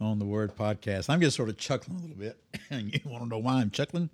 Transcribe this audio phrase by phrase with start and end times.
[0.00, 1.08] on the Word Podcast.
[1.08, 2.38] I'm just sort of chuckling a little bit.
[2.70, 4.10] And you want to know why I'm chuckling?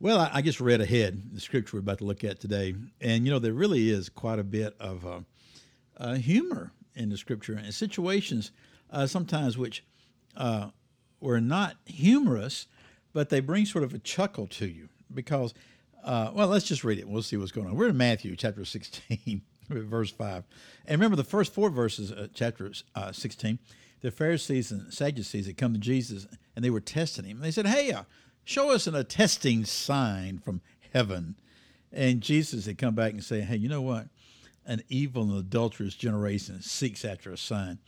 [0.00, 2.74] Well, I, I, just read ahead the scripture we're about to look at today.
[3.00, 5.20] And, you know, there really is quite a bit of uh,
[5.98, 8.52] uh, humor in the scripture and situations
[8.90, 9.84] uh, sometimes which
[10.36, 10.68] uh,
[11.20, 12.66] were not humorous,
[13.12, 15.52] but they bring sort of a chuckle to you because,
[16.04, 17.08] uh, well, let's just read it.
[17.08, 17.76] We'll see what's going on.
[17.76, 20.44] We're in Matthew chapter 16 verse 5.
[20.86, 23.58] And remember the first four verses, chapter uh, 16,
[24.04, 27.40] the Pharisees and Sadducees had come to Jesus and they were testing him.
[27.40, 28.02] They said, Hey, uh,
[28.44, 30.60] show us an attesting sign from
[30.92, 31.36] heaven.
[31.90, 34.08] And Jesus had come back and said, Hey, you know what?
[34.66, 37.78] An evil and adulterous generation seeks after a sign.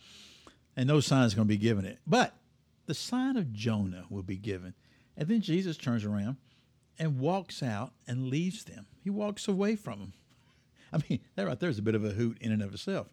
[0.74, 1.98] And no sign is going to be given it.
[2.06, 2.32] But
[2.86, 4.72] the sign of Jonah will be given.
[5.18, 6.38] And then Jesus turns around
[6.98, 8.86] and walks out and leaves them.
[9.04, 10.12] He walks away from them.
[10.94, 13.08] I mean, that right there is a bit of a hoot in and of itself.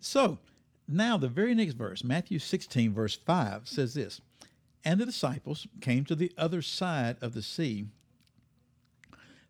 [0.00, 0.38] So
[0.88, 4.20] now the very next verse, Matthew 16, verse 5, says this
[4.84, 7.86] And the disciples came to the other side of the sea,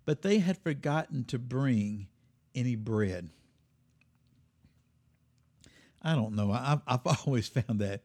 [0.05, 2.09] but they had forgotten to bring
[2.55, 3.31] any bread.
[6.03, 6.51] I don't know.
[6.53, 8.03] I've, I've always found that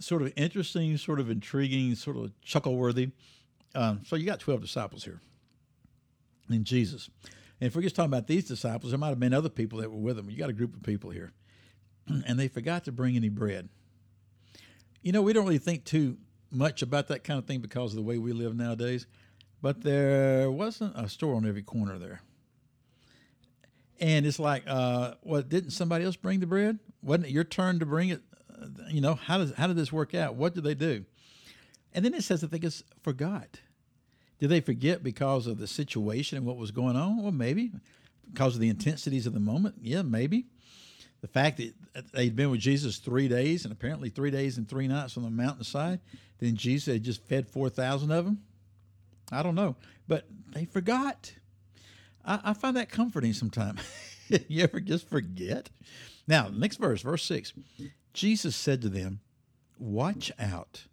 [0.00, 3.10] sort of interesting, sort of intriguing, sort of chuckle worthy.
[3.74, 5.20] Um, so you got 12 disciples here
[6.50, 7.08] in Jesus.
[7.60, 9.90] And if we're just talking about these disciples, there might have been other people that
[9.90, 10.28] were with them.
[10.28, 11.32] You got a group of people here.
[12.26, 13.68] and they forgot to bring any bread.
[15.02, 16.18] You know, we don't really think too
[16.50, 19.06] much about that kind of thing because of the way we live nowadays,
[19.60, 22.22] but there wasn't a store on every corner there.
[24.00, 26.78] And it's like, uh, what, didn't somebody else bring the bread?
[27.02, 28.20] Wasn't it your turn to bring it?
[28.50, 30.34] Uh, you know, how, does, how did this work out?
[30.34, 31.04] What did they do?
[31.94, 33.60] And then it says that they just forgot.
[34.38, 37.22] Did they forget because of the situation and what was going on?
[37.22, 37.70] Well, maybe.
[38.32, 39.76] Because of the intensities of the moment?
[39.80, 40.46] Yeah, maybe.
[41.22, 41.72] The fact that
[42.12, 45.30] they'd been with Jesus three days and apparently three days and three nights on the
[45.30, 46.00] mountainside,
[46.38, 48.42] then Jesus had just fed 4,000 of them?
[49.30, 49.76] I don't know.
[50.08, 51.32] But they forgot.
[52.24, 53.80] I, I find that comforting sometimes.
[54.48, 55.70] you ever just forget?
[56.26, 57.52] Now, next verse, verse 6.
[58.12, 59.20] Jesus said to them,
[59.78, 60.84] Watch out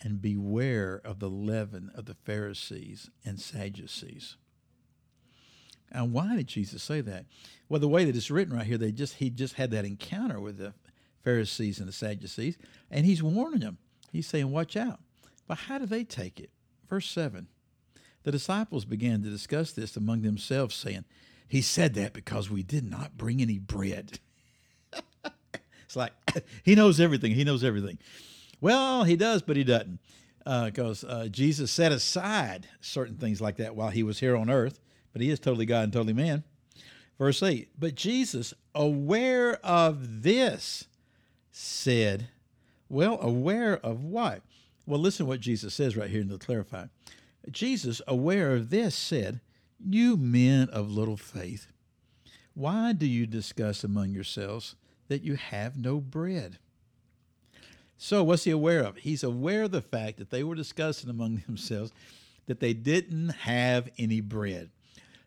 [0.00, 4.36] and beware of the leaven of the Pharisees and Sadducees.
[5.92, 7.26] And why did Jesus say that?
[7.68, 10.40] Well, the way that it's written right here, they just he just had that encounter
[10.40, 10.74] with the
[11.22, 12.58] Pharisees and the Sadducees,
[12.90, 13.78] and he's warning them.
[14.10, 15.00] He's saying, "Watch out."
[15.46, 16.50] But how do they take it?
[16.88, 17.48] Verse seven.
[18.24, 21.04] The disciples began to discuss this among themselves, saying,
[21.48, 24.20] He said that because we did not bring any bread.
[25.84, 26.12] it's like
[26.62, 27.32] he knows everything.
[27.32, 27.98] He knows everything.
[28.60, 29.98] Well, he does, but he doesn't.
[30.44, 34.50] Because uh, uh, Jesus set aside certain things like that while he was here on
[34.50, 34.80] earth,
[35.12, 36.44] but he is totally God and totally man.
[37.18, 40.86] Verse 8 But Jesus, aware of this,
[41.50, 42.28] said,
[42.88, 44.42] Well, aware of what?
[44.86, 46.86] Well, listen to what Jesus says right here the clarify.
[47.50, 49.40] Jesus, aware of this, said,
[49.84, 51.68] You men of little faith,
[52.54, 54.76] why do you discuss among yourselves
[55.08, 56.58] that you have no bread?
[57.96, 58.96] So, what's he aware of?
[58.96, 61.92] He's aware of the fact that they were discussing among themselves
[62.46, 64.70] that they didn't have any bread.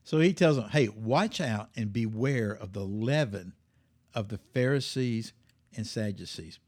[0.05, 3.53] So he tells them, hey, watch out and beware of the leaven
[4.13, 5.33] of the Pharisees
[5.75, 6.59] and Sadducees.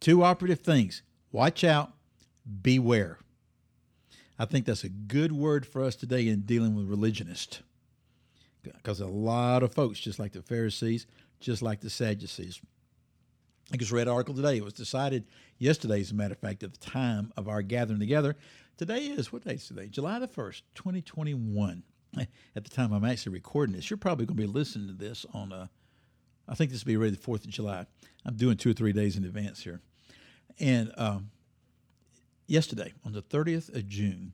[0.00, 1.92] Two operative things watch out,
[2.62, 3.18] beware.
[4.38, 7.60] I think that's a good word for us today in dealing with religionists.
[8.62, 11.06] Because a lot of folks, just like the Pharisees,
[11.38, 12.60] just like the Sadducees,
[13.72, 14.56] I just read an article today.
[14.56, 15.26] It was decided
[15.58, 18.36] yesterday, as a matter of fact, at the time of our gathering together.
[18.78, 19.88] Today is, what day is today?
[19.88, 21.82] July the 1st, 2021.
[22.56, 25.24] At the time I'm actually recording this, you're probably going to be listening to this
[25.32, 25.66] on, uh,
[26.48, 27.86] I think this will be ready the 4th of July.
[28.24, 29.80] I'm doing two or three days in advance here.
[30.58, 31.30] And um,
[32.46, 34.32] yesterday, on the 30th of June,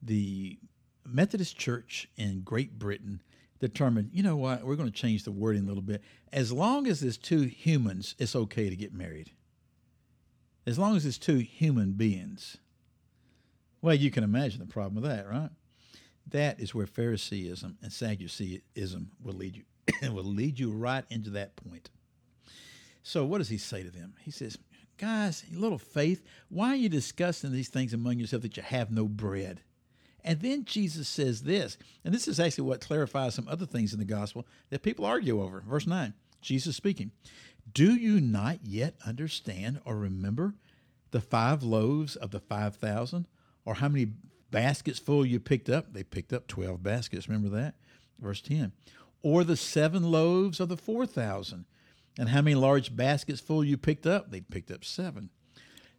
[0.00, 0.58] the
[1.06, 3.22] Methodist Church in Great Britain
[3.60, 6.02] determined, you know what, we're going to change the wording a little bit.
[6.32, 9.30] As long as it's two humans, it's okay to get married.
[10.66, 12.56] As long as it's two human beings.
[13.80, 15.50] Well, you can imagine the problem with that, right?
[16.28, 19.64] That is where Phariseeism and Sadduceeism will lead you.
[20.00, 21.90] it will lead you right into that point.
[23.02, 24.14] So, what does he say to them?
[24.20, 24.56] He says,
[24.98, 29.06] Guys, little faith, why are you discussing these things among yourself that you have no
[29.06, 29.62] bread?
[30.24, 33.98] And then Jesus says this, and this is actually what clarifies some other things in
[33.98, 35.64] the gospel that people argue over.
[35.66, 37.10] Verse 9, Jesus speaking,
[37.72, 40.54] Do you not yet understand or remember
[41.10, 43.26] the five loaves of the 5,000,
[43.64, 44.12] or how many
[44.52, 45.92] baskets full you picked up?
[45.92, 47.28] They picked up 12 baskets.
[47.28, 47.74] Remember that?
[48.20, 48.70] Verse 10.
[49.22, 51.64] Or the seven loaves of the 4,000,
[52.18, 54.30] and how many large baskets full you picked up?
[54.30, 55.30] They picked up seven.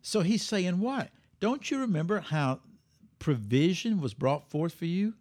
[0.01, 1.09] So he's saying, What?
[1.41, 2.61] Don't you remember how
[3.19, 5.15] provision was brought forth for you?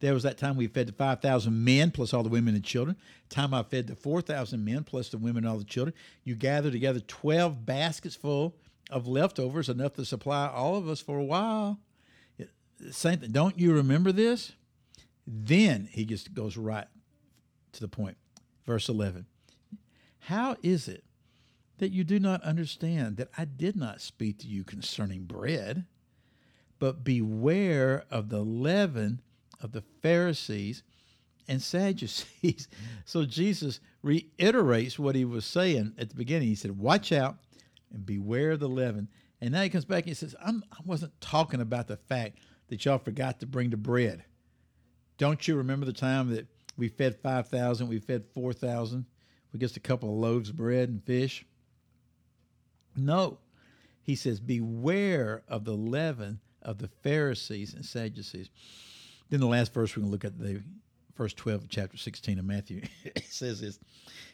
[0.00, 2.96] There was that time we fed the 5,000 men plus all the women and children.
[3.30, 5.94] Time I fed the 4,000 men plus the women and all the children.
[6.24, 8.56] You gathered together 12 baskets full
[8.90, 11.78] of leftovers, enough to supply all of us for a while.
[12.90, 13.32] Same thing.
[13.32, 14.52] Don't you remember this?
[15.26, 16.86] Then he just goes right
[17.72, 18.16] to the point.
[18.66, 19.26] Verse 11.
[20.20, 21.04] How is it
[21.78, 25.84] that you do not understand that I did not speak to you concerning bread,
[26.78, 29.20] but beware of the leaven
[29.60, 30.82] of the Pharisees
[31.46, 32.68] and Sadducees?
[33.04, 36.48] so Jesus reiterates what he was saying at the beginning.
[36.48, 37.36] He said, Watch out
[37.92, 39.08] and beware of the leaven.
[39.40, 42.38] And now he comes back and he says, I'm, I wasn't talking about the fact
[42.74, 44.24] that y'all forgot to bring the bread.
[45.16, 49.06] Don't you remember the time that we fed 5,000, we fed 4,000,
[49.52, 51.46] we just a couple of loaves of bread and fish?
[52.96, 53.38] No.
[54.02, 58.50] He says, Beware of the leaven of the Pharisees and Sadducees.
[59.30, 60.60] Then the last verse we're going to look at the
[61.16, 62.82] verse 12 of chapter 16 of Matthew.
[63.24, 63.78] says this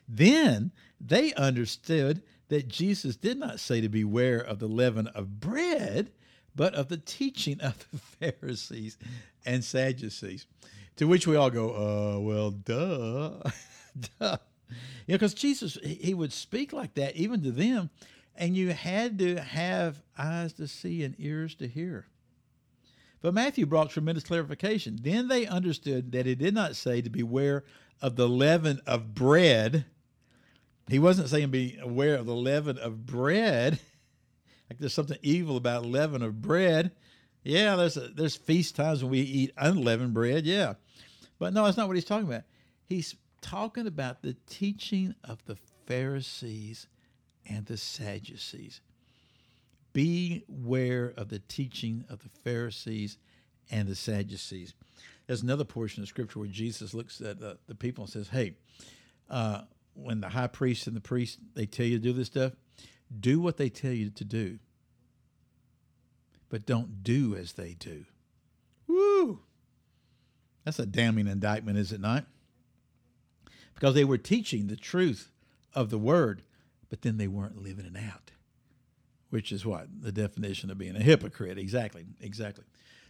[0.08, 6.10] Then they understood that Jesus did not say to beware of the leaven of bread,
[6.54, 7.98] but of the teaching of the
[8.32, 8.98] Pharisees
[9.44, 10.46] and Sadducees.
[10.96, 13.40] To which we all go, uh, well, duh.
[14.18, 14.36] duh.
[15.06, 17.90] You know, because Jesus, he would speak like that even to them,
[18.36, 22.06] and you had to have eyes to see and ears to hear.
[23.22, 24.98] But Matthew brought tremendous clarification.
[25.02, 27.64] Then they understood that he did not say to beware
[28.00, 29.84] of the leaven of bread.
[30.88, 33.78] He wasn't saying be aware of the leaven of bread.
[34.70, 36.92] like there's something evil about leaven of bread.
[37.42, 40.46] Yeah, there's a, there's feast times when we eat unleavened bread.
[40.46, 40.74] Yeah,
[41.38, 42.44] but no, that's not what he's talking about.
[42.86, 45.56] He's talking about the teaching of the
[45.86, 46.86] Pharisees
[47.48, 48.80] and the Sadducees.
[49.92, 53.18] Beware of the teaching of the Pharisees
[53.70, 54.74] and the Sadducees.
[55.26, 58.54] There's another portion of scripture where Jesus looks at the, the people and says, Hey,
[59.28, 59.62] uh,
[59.94, 62.52] when the high priest and the priest they tell you to do this stuff,
[63.18, 64.58] do what they tell you to do,
[66.48, 68.04] but don't do as they do.
[68.86, 69.40] Woo!
[70.64, 72.26] That's a damning indictment, is it not?
[73.74, 75.30] Because they were teaching the truth
[75.74, 76.42] of the word,
[76.88, 78.32] but then they weren't living it out
[79.30, 81.56] which is what the definition of being a hypocrite.
[81.56, 82.64] Exactly, exactly.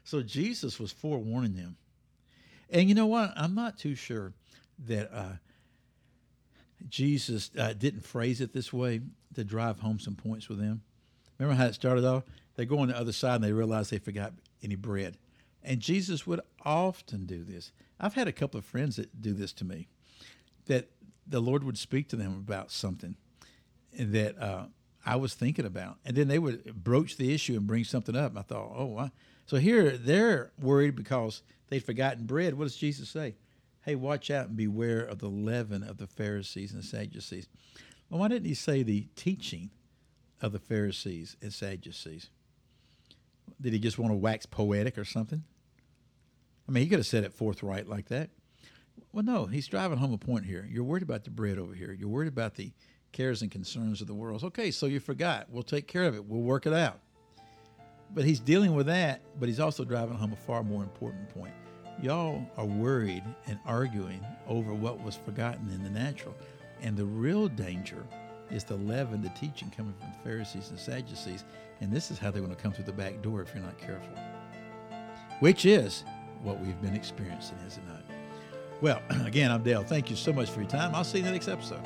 [0.04, 1.76] So Jesus was forewarning them,
[2.70, 3.32] and you know what?
[3.36, 4.32] I'm not too sure
[4.86, 5.32] that uh,
[6.88, 9.00] Jesus uh, didn't phrase it this way
[9.34, 10.82] to drive home some points with them.
[11.38, 12.24] Remember how it started off?
[12.56, 14.32] They go on the other side and they realize they forgot
[14.62, 15.16] any bread.
[15.62, 17.72] And Jesus would often do this.
[17.98, 19.88] I've had a couple of friends that do this to me,
[20.66, 20.90] that
[21.26, 23.16] the Lord would speak to them about something
[23.98, 24.64] that uh,
[25.04, 25.98] I was thinking about.
[26.04, 28.36] And then they would broach the issue and bring something up.
[28.36, 29.10] I thought, oh.
[29.46, 32.54] So here they're worried because they'd forgotten bread.
[32.54, 33.34] What does Jesus say?
[33.84, 37.48] Hey, watch out and beware of the leaven of the Pharisees and Sadducees.
[38.08, 39.70] Well, why didn't he say the teaching
[40.42, 42.30] of the Pharisees and Sadducees?
[43.60, 45.44] Did he just want to wax poetic or something?
[46.68, 48.30] I mean, he could have said it forthright like that.
[49.12, 50.68] Well, no, he's driving home a point here.
[50.70, 51.92] You're worried about the bread over here.
[51.92, 52.72] You're worried about the
[53.12, 54.44] cares and concerns of the world.
[54.44, 55.46] Okay, so you forgot.
[55.50, 56.24] We'll take care of it.
[56.24, 57.00] We'll work it out.
[58.12, 61.54] But he's dealing with that, but he's also driving home a far more important point.
[62.02, 66.34] Y'all are worried and arguing over what was forgotten in the natural.
[66.80, 68.06] And the real danger
[68.50, 71.44] is the leaven, the teaching coming from the Pharisees and Sadducees.
[71.80, 73.78] And this is how they're going to come through the back door if you're not
[73.78, 74.14] careful.
[75.40, 76.04] Which is
[76.42, 78.02] what we've been experiencing, is it not?
[78.80, 79.82] Well, again, I'm Dale.
[79.82, 80.94] Thank you so much for your time.
[80.94, 81.84] I'll see you in the next episode.